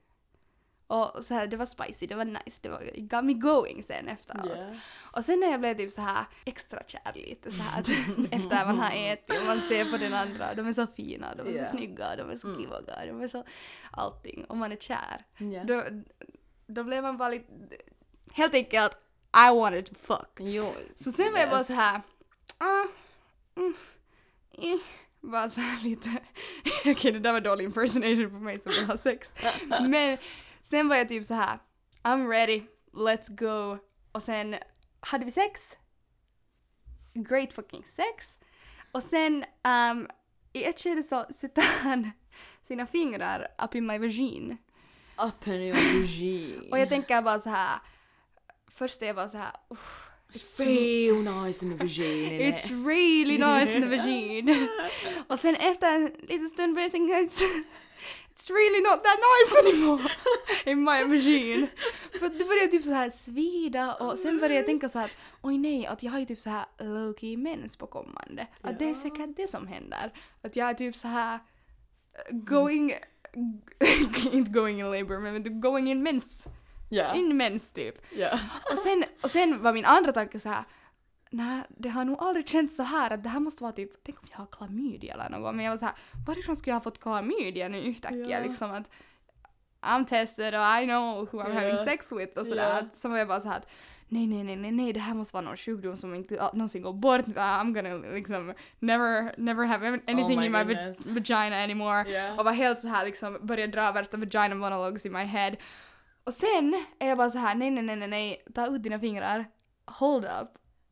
[0.92, 3.84] Och så här, det var spicy, det var nice, det var, it got me going
[3.84, 4.58] sen efteråt.
[4.62, 4.68] Ja.
[5.18, 7.80] Och sen när jag blev typ så här extra kär lite så här
[8.32, 11.48] efter man har ätit och man ser på den andra, de är så fina, de
[11.48, 11.64] är Ja.
[11.64, 12.60] så snygga, de är så Mm.
[12.62, 13.44] kivoga, de är så
[13.92, 15.26] allting och man är kär.
[15.38, 15.64] Ja.
[15.64, 15.84] Då,
[16.68, 17.46] då blev man bara lite,
[18.34, 18.98] helt enkelt
[19.48, 20.30] I wanted to fuck.
[20.40, 20.74] Jo.
[20.96, 22.02] Så sen var jag bara så här,
[22.58, 22.86] ah,
[23.58, 23.74] mm,
[24.52, 24.80] eh,
[25.22, 26.10] bara så här lite,
[26.86, 29.34] okej det där var dålig impersonation på mig som vill ha sex.
[29.82, 30.18] Men
[30.64, 31.60] sen var jag typ så här,
[32.04, 32.64] I'm ready,
[32.94, 33.78] let's go.
[34.12, 34.56] Och sen
[35.00, 35.78] hade vi sex.
[37.14, 38.38] Great fucking sex.
[38.92, 39.46] Och sen
[39.92, 40.08] um,
[40.54, 42.12] i ett skede så sätter han
[42.68, 44.58] sina fingrar up in my vagin.
[45.18, 46.72] Up in your vagin.
[46.72, 47.80] Och jag tänker bara så här,
[48.72, 50.64] först är jag bara så här, "Uff, It's so
[51.22, 52.42] nice in the vagin.
[52.42, 54.68] It's really nice in the vagin.
[55.28, 57.46] och sen efter en liten stund började jag tänka
[58.32, 60.10] it's, really not that nice anymore
[60.66, 61.68] in my vagin.
[62.20, 65.12] För det började typ så här svida och sen började jag tänka så här att
[65.42, 68.48] oj nej, att jag har ju typ så här low-key mens på kommande.
[68.62, 70.12] Att det är säkert det som händer.
[70.42, 72.94] Att jag är typ så här uh, going,
[74.32, 76.48] inte going in labor men going in mens.
[76.90, 77.14] Ja.
[77.14, 77.96] In mens typ.
[78.16, 78.40] Ja.
[78.72, 80.64] Och sen, och sen var min andra tanke så här.
[81.34, 84.20] Nej, det har nog aldrig känts så här att det här måste vara typ, tänk
[84.22, 85.56] om jag har klamydia eller något.
[85.56, 85.96] Men jag var så här,
[86.28, 88.44] varifrån skulle jag ha fått klamydia nu yhtäkkiga Ja.
[88.48, 88.92] liksom att
[89.82, 91.60] I'm tested och I know who I'm Ja.
[91.62, 92.80] having sex with och sådär.
[92.80, 93.68] Att Så var jag bara så här att
[94.08, 96.82] nej, nej, nej, nej, nej, det här måste vara någon sjukdom som inte ah, någonsin
[96.82, 97.22] går bort.
[97.26, 102.10] I'm gonna liksom never, never have anything Oh my in my va- vagina anymore.
[102.12, 102.40] Ja.
[102.40, 105.56] Och var helt så här liksom, började dra värsta vagina monologues in my head.
[106.24, 109.00] Och sen är jag bara så här, nej, nej, nej, nej, nej, ta ut dina
[109.00, 109.46] fingrar,
[109.86, 110.50] hold up.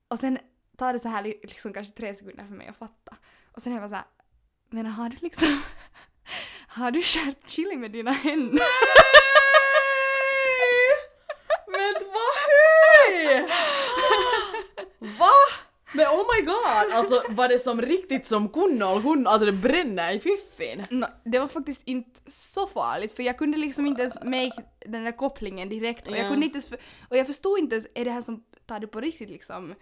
[0.09, 0.37] Och sen
[0.77, 3.15] tar det så här li- liksom kanske tre sekunder för mig att fatta.
[3.51, 4.05] Och sen är jag bara så här,
[4.69, 5.61] men har du liksom,
[6.67, 8.65] har du skärt chili med dina händer?
[11.71, 13.47] Men vad hej!
[15.19, 15.31] Va?
[15.93, 16.93] Men oh my god!
[16.93, 20.85] Alltså var det som riktigt som kunnol hon, alltså det bränner i fiffin.
[20.89, 25.03] No, det var faktiskt inte så farligt för jag kunde liksom inte ens make den
[25.03, 26.29] där kopplingen direkt och jag Ja.
[26.29, 26.71] kunde inte ens,
[27.09, 29.75] och jag förstod inte ens, är det här som tar det på riktigt liksom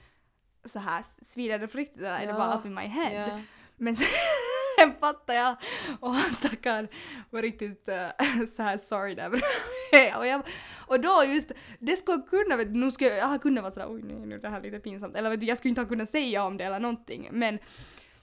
[0.67, 3.13] så här svider det på riktigt eller är det bara up in my head?
[3.30, 3.41] Ja.
[3.77, 5.56] Men sen fattade jag
[5.99, 6.88] och han stackaren
[7.30, 9.30] var riktigt uh, så här sorry där
[10.17, 10.41] och, jag,
[10.88, 13.88] och då just, det skulle jag kunna, vet, nu skulle jag, jag kunde vara sådär
[13.89, 15.88] oj nej nu är det här lite pinsamt eller vet du, jag skulle inte ha
[15.88, 17.60] kunnat säga om det eller någonting men,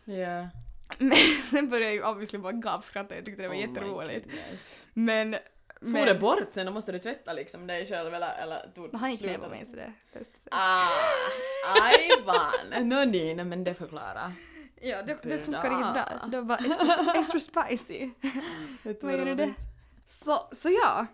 [0.04, 0.48] Ja.
[0.98, 1.16] men
[1.50, 4.24] sen började jag ju obviously bara gapskratta, jag tyckte det var Oh jätteroligt.
[4.24, 4.60] goodness.
[5.84, 8.94] Men, For det bort sen, då måste du tvätta liksom dig själv eller, eller tog
[8.94, 9.92] han gick med på mig så det.
[10.50, 10.88] Ah,
[11.82, 12.88] ajvan!
[12.88, 14.32] Nå nej, nej, men det förklarar.
[14.80, 16.28] Ja, det, det funkar inte bra.
[16.30, 18.10] Det var bara extra, extra spicy.
[18.82, 19.36] Vad gör roligt?
[19.36, 19.54] det?
[20.04, 21.06] Så, så ja.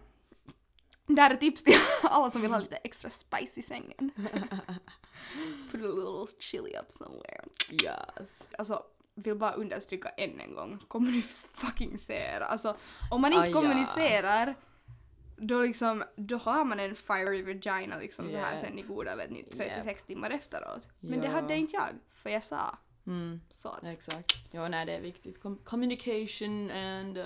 [1.07, 4.11] Där är tips till alla som vill ha lite extra spice i sängen.
[5.71, 7.45] Put a little chili up somewhere.
[7.71, 8.31] Yes.
[8.59, 8.83] Alltså,
[9.23, 10.79] vill bara understryka än en gång.
[10.89, 12.45] Kommunicera.
[12.47, 12.77] Alltså,
[13.11, 13.53] om man inte Ah, ja.
[13.53, 14.55] kommunicerar
[15.37, 18.61] då liksom, då har man en fiery vagina liksom så här Yep.
[18.67, 20.07] sen i goda vet ni, 36 Yep.
[20.07, 20.89] timmar efteråt.
[21.01, 21.33] Men det Ja.
[21.33, 23.85] hade inte jag, för jag sa Mm, så att.
[23.93, 24.33] exakt.
[24.51, 25.41] Ja, nej, det är viktigt.
[25.43, 27.25] Com- communication and uh,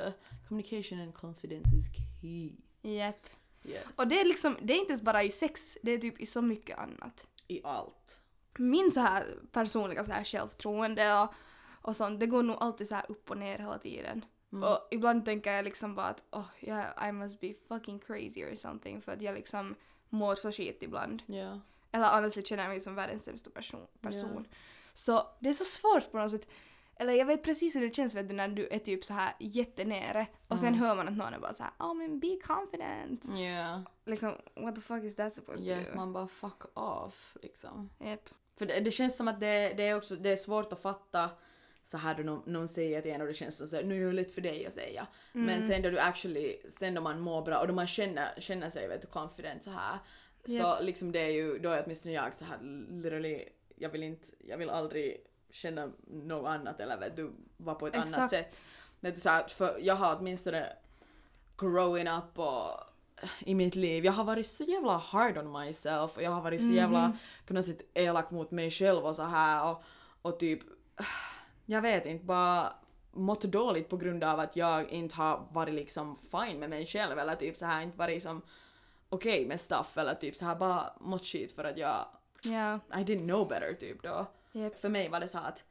[0.49, 1.87] communication and confidence is
[2.21, 2.51] key.
[2.97, 3.27] Japp.
[3.65, 3.85] Yes.
[3.97, 6.27] Och det är liksom, det är inte ens bara i sex, det är typ i
[6.27, 7.27] så mycket annat.
[7.49, 8.21] I allt.
[8.59, 11.35] min så här personliga så här självförtroende och,
[11.85, 14.25] och sånt, det går nog alltid så upp och ner hela tiden.
[14.53, 14.68] Mm.
[14.68, 18.55] Och ibland tänker jag liksom bara att oh, yeah, I must be fucking crazy or
[18.55, 19.75] something för att jag liksom
[20.09, 21.23] mår så skit ibland.
[21.27, 21.61] Ja.
[21.92, 23.87] Eller annars känner jag mig som världens sämsta person.
[24.01, 24.47] person.
[24.94, 26.49] Så det är så svårt på något sätt.
[26.97, 29.35] Eller jag vet precis hur det känns vet du, när du är typ så här
[29.40, 33.25] jättenere och sen hör man att någon är bara så här oh men be confident.
[33.38, 33.83] Ja.
[34.05, 35.97] Liksom what the fuck is that supposed Ja, to do?
[35.97, 37.90] man bara fuck off liksom.
[37.99, 38.29] Japp.
[38.57, 41.31] För det, det känns som att det, det är också det är svårt att fatta
[41.85, 44.03] så här då någon, någon säger till en och det känns som så här, nu
[44.03, 45.07] är det lätt för dig att säga.
[45.33, 48.70] Men sen då du actually, sen då man mår bra och då man känner, känner
[48.70, 49.99] sig vet du confident så här.
[50.47, 52.59] Så liksom det är ju, då är åtminstone jag så här
[52.90, 57.87] literally, jag vill inte, jag vill aldrig känna något annat eller vet du, vara på
[57.87, 58.31] ett annat Exakt.
[58.31, 58.61] sätt.
[59.01, 60.73] Vet du, så här, för jag har åtminstone
[61.59, 62.81] growing up och
[63.38, 66.61] i mitt liv, jag har varit så jävla hard on myself och jag har varit
[66.61, 69.83] så jävla på något sätt elak mot mig själv och så här och,
[70.23, 70.61] och typ,
[71.66, 72.72] jag vet inte, bara
[73.12, 77.18] mått dåligt på grund av att jag inte har varit liksom fine med mig själv
[77.18, 78.42] eller typ så här inte varit som
[79.09, 82.07] okej med stuff eller typ så här bara mått skit för att jag
[82.42, 82.74] Ja.
[82.74, 84.27] I didn't know better typ då.
[84.53, 84.79] Japp.
[84.81, 85.64] För mig var det så att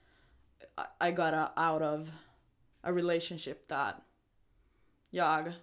[1.07, 2.09] I- got out of
[2.81, 3.95] a relationship that
[5.09, 5.53] jag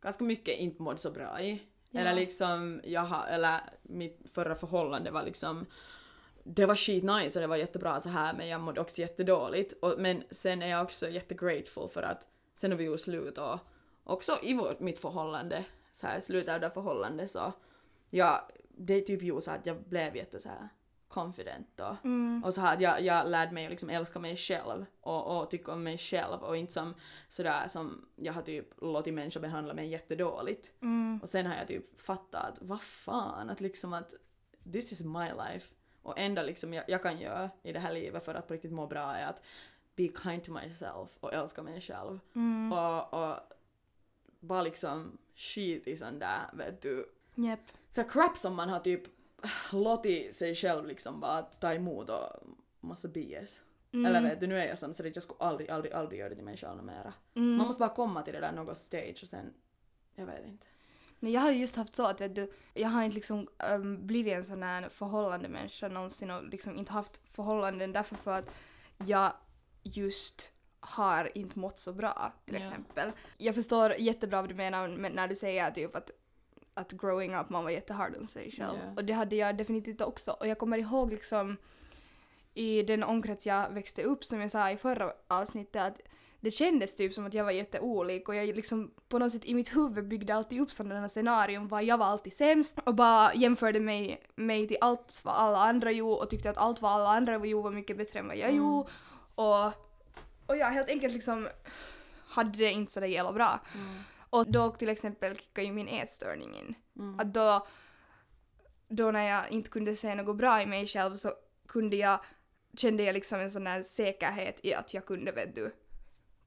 [0.00, 1.62] ganska mycket inte mådde så bra i.
[1.90, 2.00] Ja.
[2.00, 5.66] Eller liksom, jag har, eller mitt förra förhållande var liksom
[6.54, 9.72] det var skit nice och det var jättebra så här men jag mådde också jättedåligt.
[9.72, 13.58] Och, men sen är jag också jättegrateful för att sen när vi gjorde slut och
[14.04, 17.52] också i vårt, mitt förhållande, så här slutet av det förhållandet så
[18.10, 20.68] ja, det typ gjorde så att jag blev jätte så här
[21.08, 21.96] confident och,
[22.46, 25.50] och så här att jag, jag lärde mig att liksom älska mig själv och, och
[25.50, 26.94] tycka om mig själv och inte som
[27.28, 30.72] sådär som jag har typ låtit människor behandla mig jättedåligt.
[31.22, 34.14] Och sen har jag typ fattat att vad fan att liksom att
[34.72, 38.24] this is my life och enda liksom jag, jag kan göra i det här livet
[38.24, 39.42] för att på riktigt må bra är att
[39.96, 42.20] be kind to myself och älska mig själv.
[42.72, 43.36] Och, och
[44.40, 47.60] bara liksom skit i sån där, vet du, Japp.
[47.90, 49.02] så crap som man har typ
[49.72, 52.28] låtit sig själv liksom bara ta emot och
[52.80, 53.62] massa BS.
[54.06, 56.34] Eller vet du, nu är jag som så jag skulle aldrig, aldrig, aldrig göra det
[56.34, 57.12] till mig själv mera.
[57.34, 59.54] Man måste bara komma till det där något stage och sen,
[60.14, 60.66] jag vet inte.
[61.20, 64.06] Nej, jag har ju just haft så att vet du, jag har inte liksom um,
[64.06, 68.50] blivit en sån här förhållande människa någonsin och liksom inte haft förhållanden därför för att
[69.06, 69.32] jag
[69.82, 72.60] just har inte mått så bra till Ja.
[72.60, 73.12] exempel.
[73.38, 76.10] Jag förstår jättebra vad du menar när du säger typ att
[76.74, 78.78] att growing up man var jättehard on sig själv.
[78.84, 78.92] Ja.
[78.96, 80.30] Och det hade jag definitivt också.
[80.30, 81.56] Och jag kommer ihåg liksom
[82.54, 86.00] i den omkrets jag växte upp som jag sa i förra avsnittet att
[86.40, 89.54] det kändes typ som att jag var jätteolik och jag liksom på något sätt i
[89.54, 93.80] mitt huvud byggde alltid upp sådana scenarion var jag var alltid sämst och bara jämförde
[93.80, 97.46] mig, mig till allt vad alla andra gjorde och tyckte att allt vad alla andra
[97.46, 98.90] gjorde var mycket bättre än vad jag gjorde.
[99.34, 99.66] Och,
[100.46, 101.48] och jag helt enkelt liksom
[102.28, 103.60] hade det inte så jävla bra.
[104.30, 106.74] Och då till exempel kickade ju min ätstörning in.
[107.18, 107.66] Att då,
[108.88, 111.32] då när jag inte kunde se något bra i mig själv så
[111.68, 112.20] kunde jag,
[112.76, 115.72] kände jag liksom en sån här säkerhet i att jag kunde, vet du,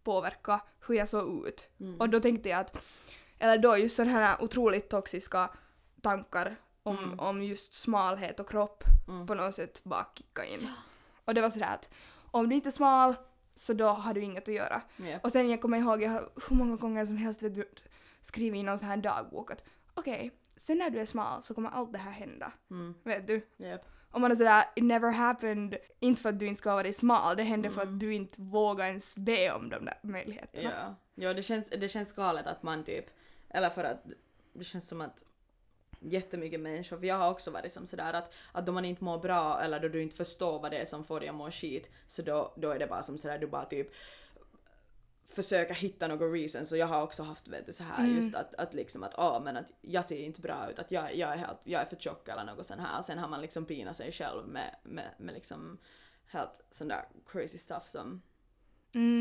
[0.04, 1.70] påverka hur jag såg ut.
[2.00, 2.86] Och då tänkte jag att,
[3.40, 5.50] eller då just sådana här otroligt toxiska
[6.02, 8.84] tankar om, om just smalhet och kropp
[9.28, 10.70] på något sätt bara kicka in.
[11.26, 11.90] Och det var sådär att
[12.32, 13.16] om du inte är smal
[13.56, 14.82] så då har du inget att göra.
[14.98, 15.26] Japp.
[15.26, 17.70] Och sen jag kommer ihåg, jag har hur många gånger som helst vet du,
[18.22, 21.70] skrivit i någon sån här dagbok att okej, sen när du är smal så kommer
[21.70, 22.52] allt det här hända.
[23.04, 23.48] Vet du?
[23.58, 23.82] Yep.
[24.12, 27.38] Och man är sådär, it never happened, inte för att du inte ska vara smal,
[27.38, 30.72] det hände för att du inte vågar ens be om de där möjligheterna.
[30.76, 33.06] Ja, ja det, känns, det känns galet att man typ,
[33.50, 34.04] eller för att
[34.54, 35.24] det känns som att
[36.00, 39.18] jättemycket människor, för jag har också varit som sådär att, att då man inte mår
[39.18, 41.92] bra eller då du inte förstår vad det är som får dig att må skit
[42.08, 43.92] så då, då är det bara som sådär du bara typ
[45.34, 48.54] försöka hitta någon reason så jag har också haft vet du så här just att,
[48.56, 51.38] att liksom att ah, men att jag ser inte bra ut, att jag, jag är
[51.38, 53.02] helt, jag är för tjock eller något sånt här.
[53.02, 55.78] Sen har man liksom pinat sig själv med, med, med liksom
[56.26, 58.22] helt sån där crazy stuff som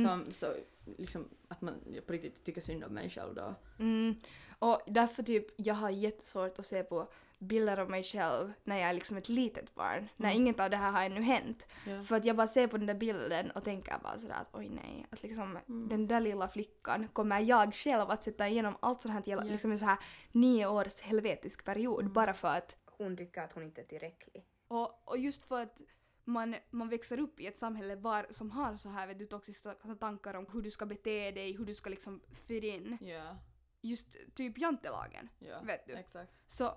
[0.07, 0.55] som, så
[0.99, 1.75] liksom att man
[2.07, 3.55] på riktigt tycker synd om mig själv då.
[3.79, 4.15] Mm.
[4.59, 8.89] Och därför typ, jag har jättesvårt att se på bilder av mig själv när jag
[8.89, 10.09] är liksom ett litet barn.
[10.17, 11.67] När inget av det här har ännu hänt.
[11.87, 12.03] Ja.
[12.03, 14.69] För att jag bara ser på den där bilden och tänker bara sådär att oj
[14.69, 15.59] nej, att liksom
[15.91, 19.73] den där lilla flickan kommer jag själv att sätta igenom allt sånt här till liksom
[19.73, 19.99] en så här
[20.33, 24.45] nio års helvetisk period bara för att Hon tycker att hon inte är tillräcklig.
[24.69, 25.81] och, och just för att
[26.25, 29.75] man, man växer upp i ett samhälle var, som har så här vet du, toxiska
[29.75, 32.99] tankar om hur du ska bete dig, hur du ska liksom fit in.
[33.01, 33.37] Ja,
[33.83, 35.29] Just typ jantelagen.
[35.39, 35.61] ja.
[35.63, 35.95] Vet du?
[35.95, 36.33] Exakt.
[36.49, 36.73] Så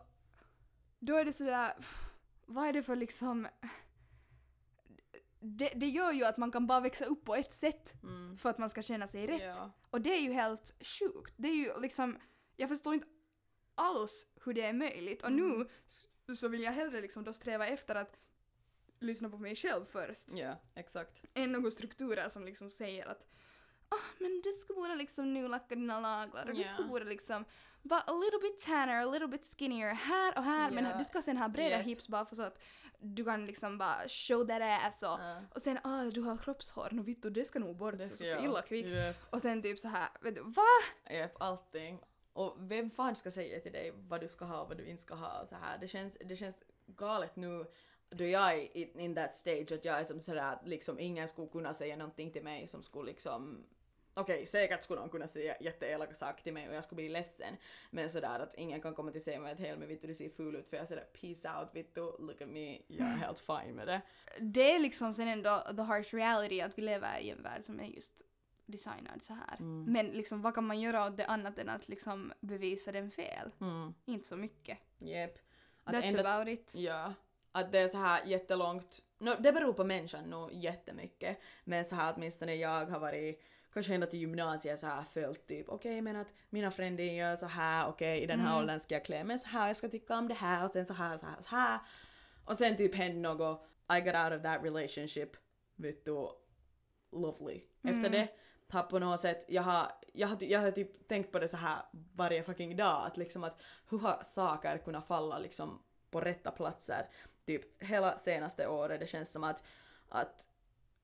[1.05, 1.73] då är det sådär,
[2.45, 3.47] vad är det för liksom
[5.39, 7.93] det, det gör ju att man kan bara växa upp på ett sätt
[8.37, 9.41] för att man ska känna sig rätt.
[9.41, 9.71] Ja.
[9.89, 11.33] Och det är ju helt sjukt.
[11.37, 12.17] Det är ju liksom,
[12.55, 13.07] jag förstår inte
[13.75, 15.23] alls hur det är möjligt.
[15.23, 16.07] Och nu s-
[16.39, 18.19] så vill jag hellre liksom då sträva efter att
[18.99, 20.27] lyssna på mig själv först.
[20.31, 21.23] Ja, exakt.
[21.33, 23.27] Än några strukturer som liksom säger att
[23.89, 26.73] ah, men du skulle borde liksom nu lacka dina naglar och du Ja.
[26.73, 27.45] skulle borde liksom
[27.83, 30.75] vara a little bit tanner, a little bit skinnier här och här Ja.
[30.81, 31.81] men du ska sen ha breda Ja.
[31.81, 32.59] hips bara för så att
[32.99, 35.41] du kan liksom bara show that ass och, Ja.
[35.55, 38.17] och sen ah du har kroppshår, no vittu det ska nog bort Det så, ska
[38.17, 38.43] så jag.
[38.43, 38.89] illa kvickt.
[38.89, 39.15] Japp.
[39.29, 40.63] Och sen typ så här, vet du, va?
[41.11, 41.99] Japp, allting.
[42.33, 45.03] Och vem fan ska säga till dig vad du ska ha och vad du inte
[45.03, 45.77] ska ha och så här.
[45.77, 47.65] Det känns, det känns galet nu
[48.09, 51.27] då jag är in, in that stage att jag är som sådär att liksom ingen
[51.27, 53.65] skulle kunna säga någonting till mig som skulle liksom
[54.15, 57.57] Okej, säkert skulle någon kunna säga jätteelaka saker till mig och jag skulle bli ledsen.
[57.91, 60.55] Men sådär att ingen kan komma till säga mig att Helmi vittu du ser ful
[60.55, 63.87] ut för jag säger peace out vittu, look at me, jag är helt fine med
[63.87, 64.01] det.
[64.39, 67.79] Det är liksom sen ändå the harsh reality att vi lever i en värld som
[67.79, 68.21] är just
[68.65, 69.55] designad så här.
[69.59, 69.83] Mm.
[69.93, 73.51] Men liksom vad kan man göra åt det annat än att liksom bevisa den fel?
[73.61, 74.77] Mm, Inte så mycket.
[74.97, 75.37] Jep.
[75.83, 76.73] Att That's ända- about it.
[76.75, 77.13] Ja,
[77.51, 79.01] att det är så här jättelångt.
[79.17, 81.37] No, det beror på människan nog jättemycket.
[81.63, 83.41] Men så här åtminstone jag har varit
[83.73, 87.45] kanske ända till gymnasiet så här följt typ okej men att mina fränder gör så
[87.45, 90.17] här okej i den här åldern ska jag klä mig så här jag ska tycka
[90.17, 91.79] om det här och sen så här så här så här.
[92.45, 93.65] Och sen typ hände något
[93.97, 95.37] I got out of that relationship
[95.75, 96.27] vet du
[97.11, 97.61] lovely.
[97.83, 98.27] Efter det
[98.73, 101.57] har på något sätt, jag har, jag har, jag har typ tänkt på det så
[101.57, 101.81] här
[102.15, 107.09] varje fucking dag att liksom att hur har saker kunnat falla liksom på rätta platser
[107.45, 108.99] typ hela senaste året.
[108.99, 109.63] Det känns som att,
[110.09, 110.47] att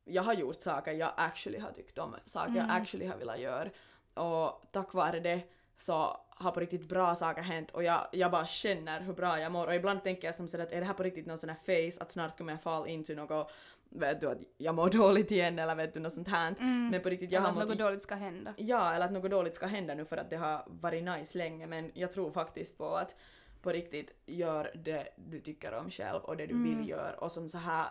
[0.09, 3.69] jag har gjort saker jag actually har tyckt om, saker jag actually har velat göra.
[4.13, 5.41] Och tack vare det
[5.77, 9.51] så har på riktigt bra saker hänt och jag, jag bara känner hur bra jag
[9.51, 11.49] mår och ibland tänker jag som så att är det här på riktigt någon sån
[11.49, 13.51] här face att snart kommer jag fall into något
[13.89, 16.55] vet du att jag mår dåligt igen eller vet du något sånt här.
[16.91, 18.53] Men på riktigt jag Eller har att mått något dåligt ska hända.
[18.57, 21.67] Ja, eller att något dåligt ska hända nu för att det har varit nice länge
[21.67, 23.15] men jag tror faktiskt på att
[23.61, 27.49] på riktigt gör det du tycker om själv och det du vill göra och som
[27.49, 27.87] så här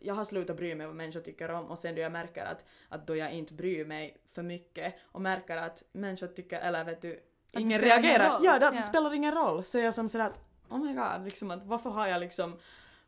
[0.00, 2.64] jag har slutat bry mig vad människor tycker om och sen då jag märker att,
[2.88, 7.02] att då jag inte bryr mig för mycket och märker att människor tycker, eller vet
[7.02, 8.24] du, det ingen ingen reagerar.
[8.30, 8.44] roll.
[8.44, 8.82] Ja, det, Ja.
[8.82, 9.64] spelar ingen roll.
[9.64, 12.56] Så jag som sådär att oh my god, liksom att varför har jag liksom,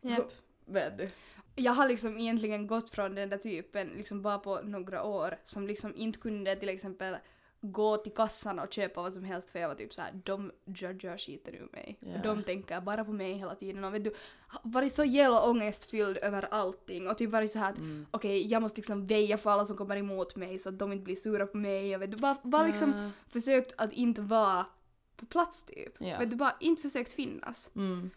[0.00, 0.32] Japp.
[0.66, 1.10] vet du?
[1.56, 5.66] Jag har liksom egentligen gått från den där typen liksom bara på några år som
[5.66, 7.16] liksom inte kunde till exempel
[7.60, 11.18] gå till kassan och köpa vad som helst för jag var typ såhär, de judgar
[11.18, 11.98] skiten ur mig.
[12.14, 14.14] Och de tänker bara på mig hela tiden och vet du,
[14.62, 17.78] varit så jävla ångestfylld över allting och typ varit såhär att
[18.10, 21.04] okej jag måste liksom väja för alla som kommer emot mig så att de inte
[21.04, 24.66] blir sura på mig och vet du, bara, bara liksom försökt att inte vara
[25.16, 25.94] på plats typ.
[25.98, 26.18] Ja.
[26.18, 27.70] Vet du, bara inte försökt finnas.
[27.76, 28.10] Mm.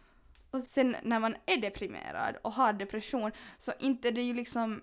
[0.51, 4.82] Och sen när man är deprimerad och har depression så inte det är ju liksom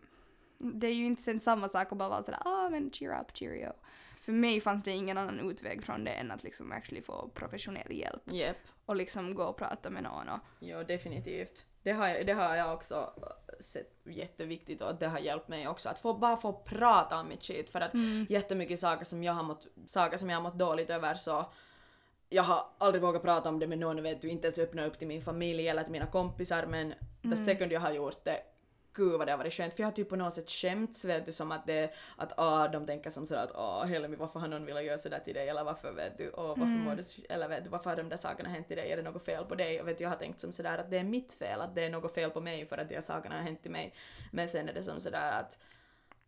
[0.58, 3.36] det är ju inte sen samma sak att bara vara sådär ah men cheer up,
[3.36, 3.72] cheerio.
[4.20, 7.92] För mig fanns det ingen annan utväg från det än att liksom actually få professionell
[7.92, 8.22] hjälp.
[8.24, 8.56] Jep.
[8.86, 11.66] och liksom gå och prata med någon och Jo, definitivt.
[11.82, 13.12] Det har, jag, det har jag också
[13.60, 17.42] sett jätteviktigt och det har hjälpt mig också att få, bara få prata om mitt
[17.42, 17.70] shit.
[17.70, 17.92] För att
[18.28, 21.52] jättemycket saker som jag har mått, saker som jag har mått dåligt över så
[22.28, 24.98] jag har aldrig vågat prata om det med någon, vet du, inte ens öppna upp
[24.98, 28.42] till min familj eller till mina kompisar men the second jag har gjort det
[28.92, 29.74] Gud vad det har varit skönt.
[29.74, 32.68] För jag har typ på något sätt skämts vet du som att det att ah,
[32.68, 35.48] de tänker som sådär att ah Helmi varför har någon velat göra sådär till dig?
[35.48, 38.16] Eller varför vet du och varför mår du eller vet du varför har de där
[38.16, 38.92] sakerna hänt till dig?
[38.92, 39.80] Är det något fel på dig?
[39.80, 41.84] Och vet du jag har tänkt som sådär att det är mitt fel att det
[41.84, 43.94] är något fel på mig för att de här sakerna har hänt till mig.
[44.32, 45.58] Men sen är det som sådär att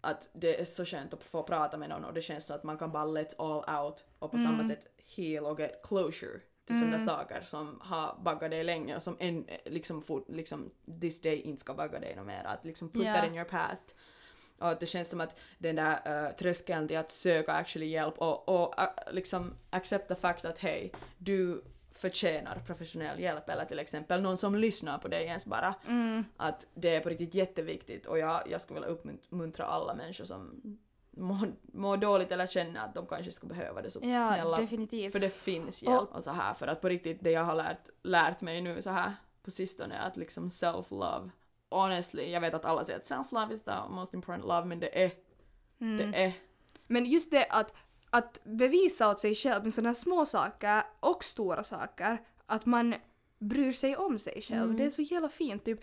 [0.00, 2.64] att det är så skönt att få prata med någon och det känns så att
[2.64, 6.78] man kan bara let all out och på samma sätt heal och get closure till
[6.78, 10.70] sådana saker som har baggat dig länge och som en, liksom, fort, liksom
[11.00, 12.44] this day inte ska bagga dig något mer.
[12.44, 13.14] Att liksom put Ja.
[13.14, 13.94] that in your past.
[14.58, 18.14] Och att det känns som att den där uh, tröskeln till att söka actually hjälp
[18.18, 23.78] och, och uh, liksom accept the fact att hej, du förtjänar professionell hjälp eller till
[23.78, 25.74] exempel någon som lyssnar på dig ens bara.
[26.36, 30.60] Att det är på riktigt jätteviktigt och jag, jag skulle vilja uppmuntra alla människor som
[31.16, 34.56] mår, mår dåligt eller känner att de kanske skulle behöva det så Ja, snälla.
[34.56, 35.12] definitivt.
[35.12, 37.88] För det finns hjälp och, så här för att på riktigt det jag har lärt,
[38.02, 41.30] lärt mig nu så här på sistone är att liksom self-love
[41.70, 45.04] honestly, jag vet att alla säger att self-love is the most important love men det
[45.04, 45.12] är,
[45.78, 46.32] det är,
[46.86, 47.74] Men just det att,
[48.10, 52.94] att bevisa åt sig själv med sådana små saker och stora saker att man
[53.38, 54.76] bryr sig om sig själv.
[54.76, 55.64] Det är så jävla fint.
[55.64, 55.80] Typ,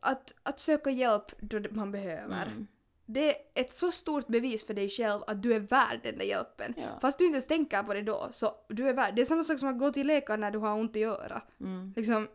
[0.00, 2.66] att, att söka hjälp då man behöver.
[3.10, 6.24] Det är ett så stort bevis för dig själv att du är värd den där
[6.24, 6.74] hjälpen.
[6.76, 6.98] Ja.
[7.00, 9.14] Fast du inte ens tänker på det då, så du är värd.
[9.14, 11.44] Det är samma sak som att gå till läkaren när du har ont i örat.
[11.96, 12.28] Liksom,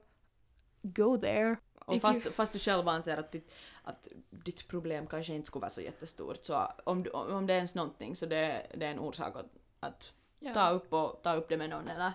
[0.82, 1.56] go there.
[1.86, 3.52] Och fast, you- fast du själv anser att ditt,
[3.84, 7.58] att ditt problem kanske inte skulle vara så jättestort så om, du, om det är
[7.58, 10.54] ens någonting så det, det är en orsak att, att Ja.
[10.54, 12.12] ta, upp och, ta upp det med någon eller,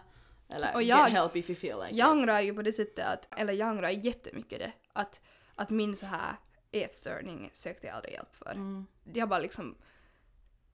[0.48, 3.04] eller Och get jag- help if you feel like Jag ångrar ju på det sättet
[3.06, 5.20] att, eller jag ångrar jättemycket det, att,
[5.54, 6.36] att min så här
[6.84, 8.50] ätstörning sökte jag aldrig hjälp för.
[8.50, 8.86] Mm.
[9.04, 9.74] Jag bara liksom,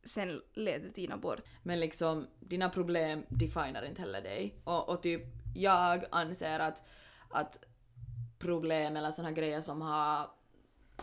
[0.05, 1.41] sen ledde Tina bort.
[1.63, 4.55] Men liksom, dina problem definierar inte heller dig.
[4.65, 5.23] Och, och typ,
[5.55, 6.83] jag anser att,
[7.31, 7.65] att
[8.39, 10.31] problem eller såna grejer som har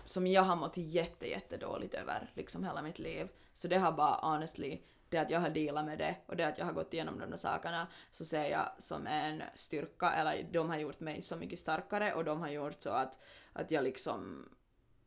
[0.05, 3.27] som jag har mått jätte, jätte dåligt över liksom hela mitt liv.
[3.53, 6.57] Så det har bara honestly, det att jag har dealat med det och det att
[6.57, 10.69] jag har gått igenom de där sakerna så ser jag som en styrka, eller de
[10.69, 13.19] har gjort mig så mycket starkare och de har gjort så att,
[13.53, 14.49] att jag liksom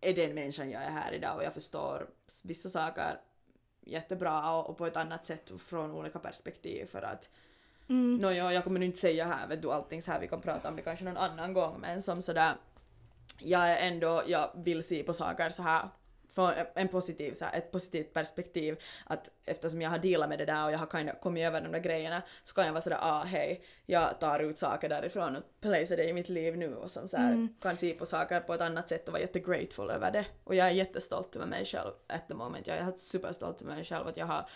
[0.08, 2.06] är den människan jag är här idag och jag förstår
[2.44, 3.20] vissa saker
[3.80, 7.28] jättebra och, och på ett annat sätt från olika perspektiv för att
[7.88, 8.16] Mm.
[8.16, 10.40] Nå, ja, jag kommer nu inte säga här vet du allting så här vi kan
[10.40, 12.54] prata om det kanske någon annan gång men som sådär
[13.38, 15.88] jag är ändå, jag vill se på saker så här
[16.34, 20.44] från en positiv, så här, ett positivt perspektiv att eftersom jag har dealat med det
[20.44, 22.82] där och jag har kind of kommit över de där grejerna så kan jag vara
[22.82, 26.74] sådär ah hej, jag tar ut saker därifrån och placerar det i mitt liv nu
[26.74, 27.48] och som så här, Mm.
[27.60, 30.24] kan se på saker på ett annat sätt och vara jättegrateful över det.
[30.44, 32.66] Och jag är jättestolt över mig själv at the moment.
[32.66, 34.48] Jag är helt superstolt över mig själv att jag har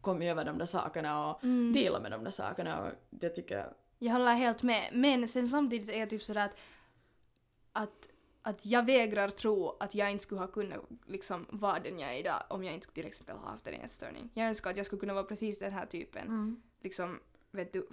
[0.00, 1.72] kommit över de där sakerna och Mm.
[1.72, 3.66] dealat med de där sakerna och det tycker jag
[3.98, 6.56] Jag håller helt med, men sen samtidigt är jag typ sådär att,
[7.72, 8.08] att,
[8.42, 12.18] att jag vägrar tro att jag inte skulle ha kunnat liksom vara den jag är
[12.18, 14.30] idag om jag inte skulle till exempel ha haft en ätstörning.
[14.34, 17.88] Jag önskar att jag skulle kunna vara precis den här typen, liksom, vet du,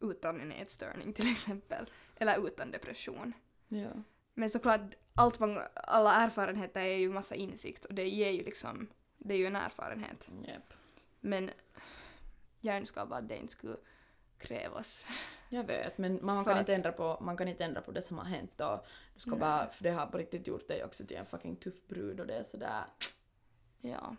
[0.00, 1.90] utan en ätstörning till exempel.
[2.16, 3.32] Eller utan depression.
[3.68, 3.90] Ja.
[4.34, 8.88] Men såklart, allt man, alla erfarenheter är ju massa insikt och det ger ju liksom,
[9.18, 10.28] det är ju en erfarenhet.
[10.48, 10.74] Yep.
[11.20, 11.50] Men
[12.60, 13.76] jag önskar bara att det inte skulle
[14.38, 15.04] krävas.
[15.48, 18.02] Jag vet, men man kan, inte att- ändra på, man kan inte ändra på det
[18.02, 19.38] som har hänt och du ska Nej.
[19.40, 22.26] bara, för det har på riktigt gjort dig också till en fucking tuff brud och
[22.26, 22.84] det är sådär.
[23.80, 24.16] Ja.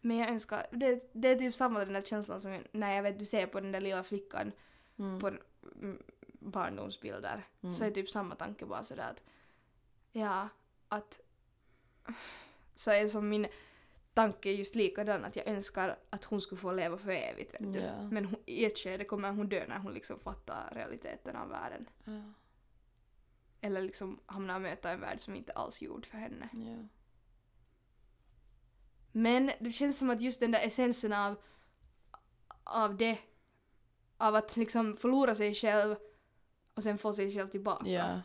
[0.00, 3.18] Men jag önskar, det, det är typ samma den där känslan som när jag vet
[3.18, 4.52] du ser på den där lilla flickan
[4.98, 5.20] Mm.
[5.20, 7.46] på mm, barndomsbilder.
[7.62, 7.74] Mm.
[7.74, 9.22] Så är typ samma tanke bara sådär att
[10.12, 10.48] ja,
[10.88, 11.20] att
[12.74, 13.46] så är som min
[14.16, 17.78] tanke just likadan att jag önskar att hon skulle få leva för evigt vet du.
[17.78, 18.02] Ja.
[18.02, 21.88] Men hon, i ett skede kommer hon dö när hon liksom fattar realiteten av världen.
[22.04, 22.32] Ja,
[23.60, 26.48] Eller liksom hamnar och möta en värld som inte alls är gjord för henne.
[26.52, 26.88] ja.
[29.12, 31.36] Men det känns som att just den där essensen av,
[32.64, 33.18] av det,
[34.16, 35.96] av att liksom förlora sig själv
[36.74, 38.22] och sen få sig själv tillbaka.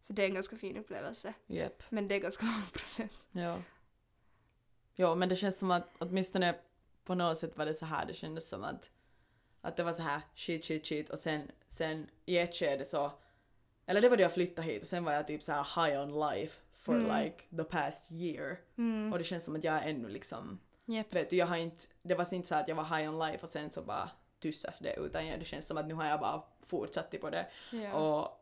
[0.00, 1.34] Så det är en ganska fin upplevelse.
[1.46, 1.82] Japp.
[1.90, 3.26] Men det är en ganska lång process.
[3.32, 3.62] Ja.
[4.94, 6.54] Ja, men det känns som att åtminstone
[7.04, 8.90] på något sätt var det så här, det kändes som att,
[9.60, 13.10] att det var så här shit, shit, shit och sen, sen i ett skede så,
[13.86, 16.00] eller det var då jag flyttade hit och sen var jag typ så här high
[16.00, 17.22] on life for Mm.
[17.24, 18.58] like the past year.
[18.78, 19.12] Mm.
[19.12, 21.14] Och det känns som att jag är ännu liksom, Japp.
[21.14, 23.42] vet du, jag har inte, det var inte så att jag var high on life
[23.42, 26.20] och sen så bara tyssas det utan jag- det känns som att nu har jag
[26.20, 27.92] bara fortsatt på det Ja.
[27.94, 28.38] och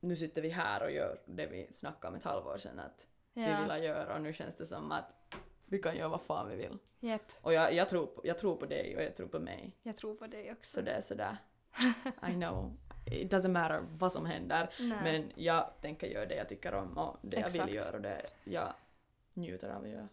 [0.00, 3.42] nu sitter vi här och gör det vi snackade om ett halvår sedan att vi
[3.50, 3.74] ja.
[3.74, 5.34] vill göra och nu känns det som att
[5.68, 6.78] vi kan göra vad fan vi vill.
[7.00, 7.32] Japp.
[7.40, 9.76] Och jag, jag, tror, på, jag tror på dig och jag tror på mig.
[9.82, 10.70] Jag tror på dig också.
[10.70, 11.36] Så det är sådär.
[12.28, 12.76] I know.
[13.06, 14.70] It doesn't matter vad som händer.
[14.80, 14.98] Nej.
[15.02, 17.68] Men jag tänker göra det jag tycker om och det jag Exakt.
[17.68, 18.74] vill göra och det jag
[19.34, 20.08] njuter av att göra.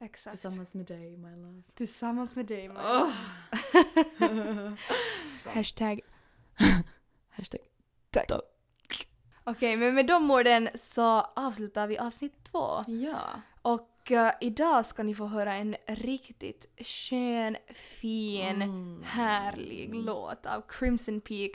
[0.00, 0.40] Exakt.
[0.40, 1.62] Tillsammans med dig, my love.
[1.74, 2.68] Tillsammans med dig.
[2.68, 3.02] Maja.
[3.02, 3.12] Oh.
[5.54, 6.00] Hashtag.
[7.28, 7.60] Hashtag.
[9.44, 12.66] Okej, men med de orden så avslutar vi avsnitt två.
[12.86, 13.20] Ja.
[13.62, 19.02] Och eh, idag ska ni få höra en riktigt skön, fin, Mm.
[19.06, 21.50] härlig låt av Crimson Peak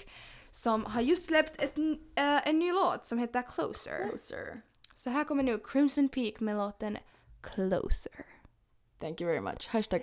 [0.52, 1.78] som har just släppt ett,
[2.16, 4.10] eh, en ny låt som heter Closer.
[4.10, 4.62] Closer.
[4.94, 6.98] Så här kommer nu Crimson Peak med låten
[7.44, 8.26] Closer.
[9.00, 9.68] Thank you very much.
[9.68, 10.02] Hashtag.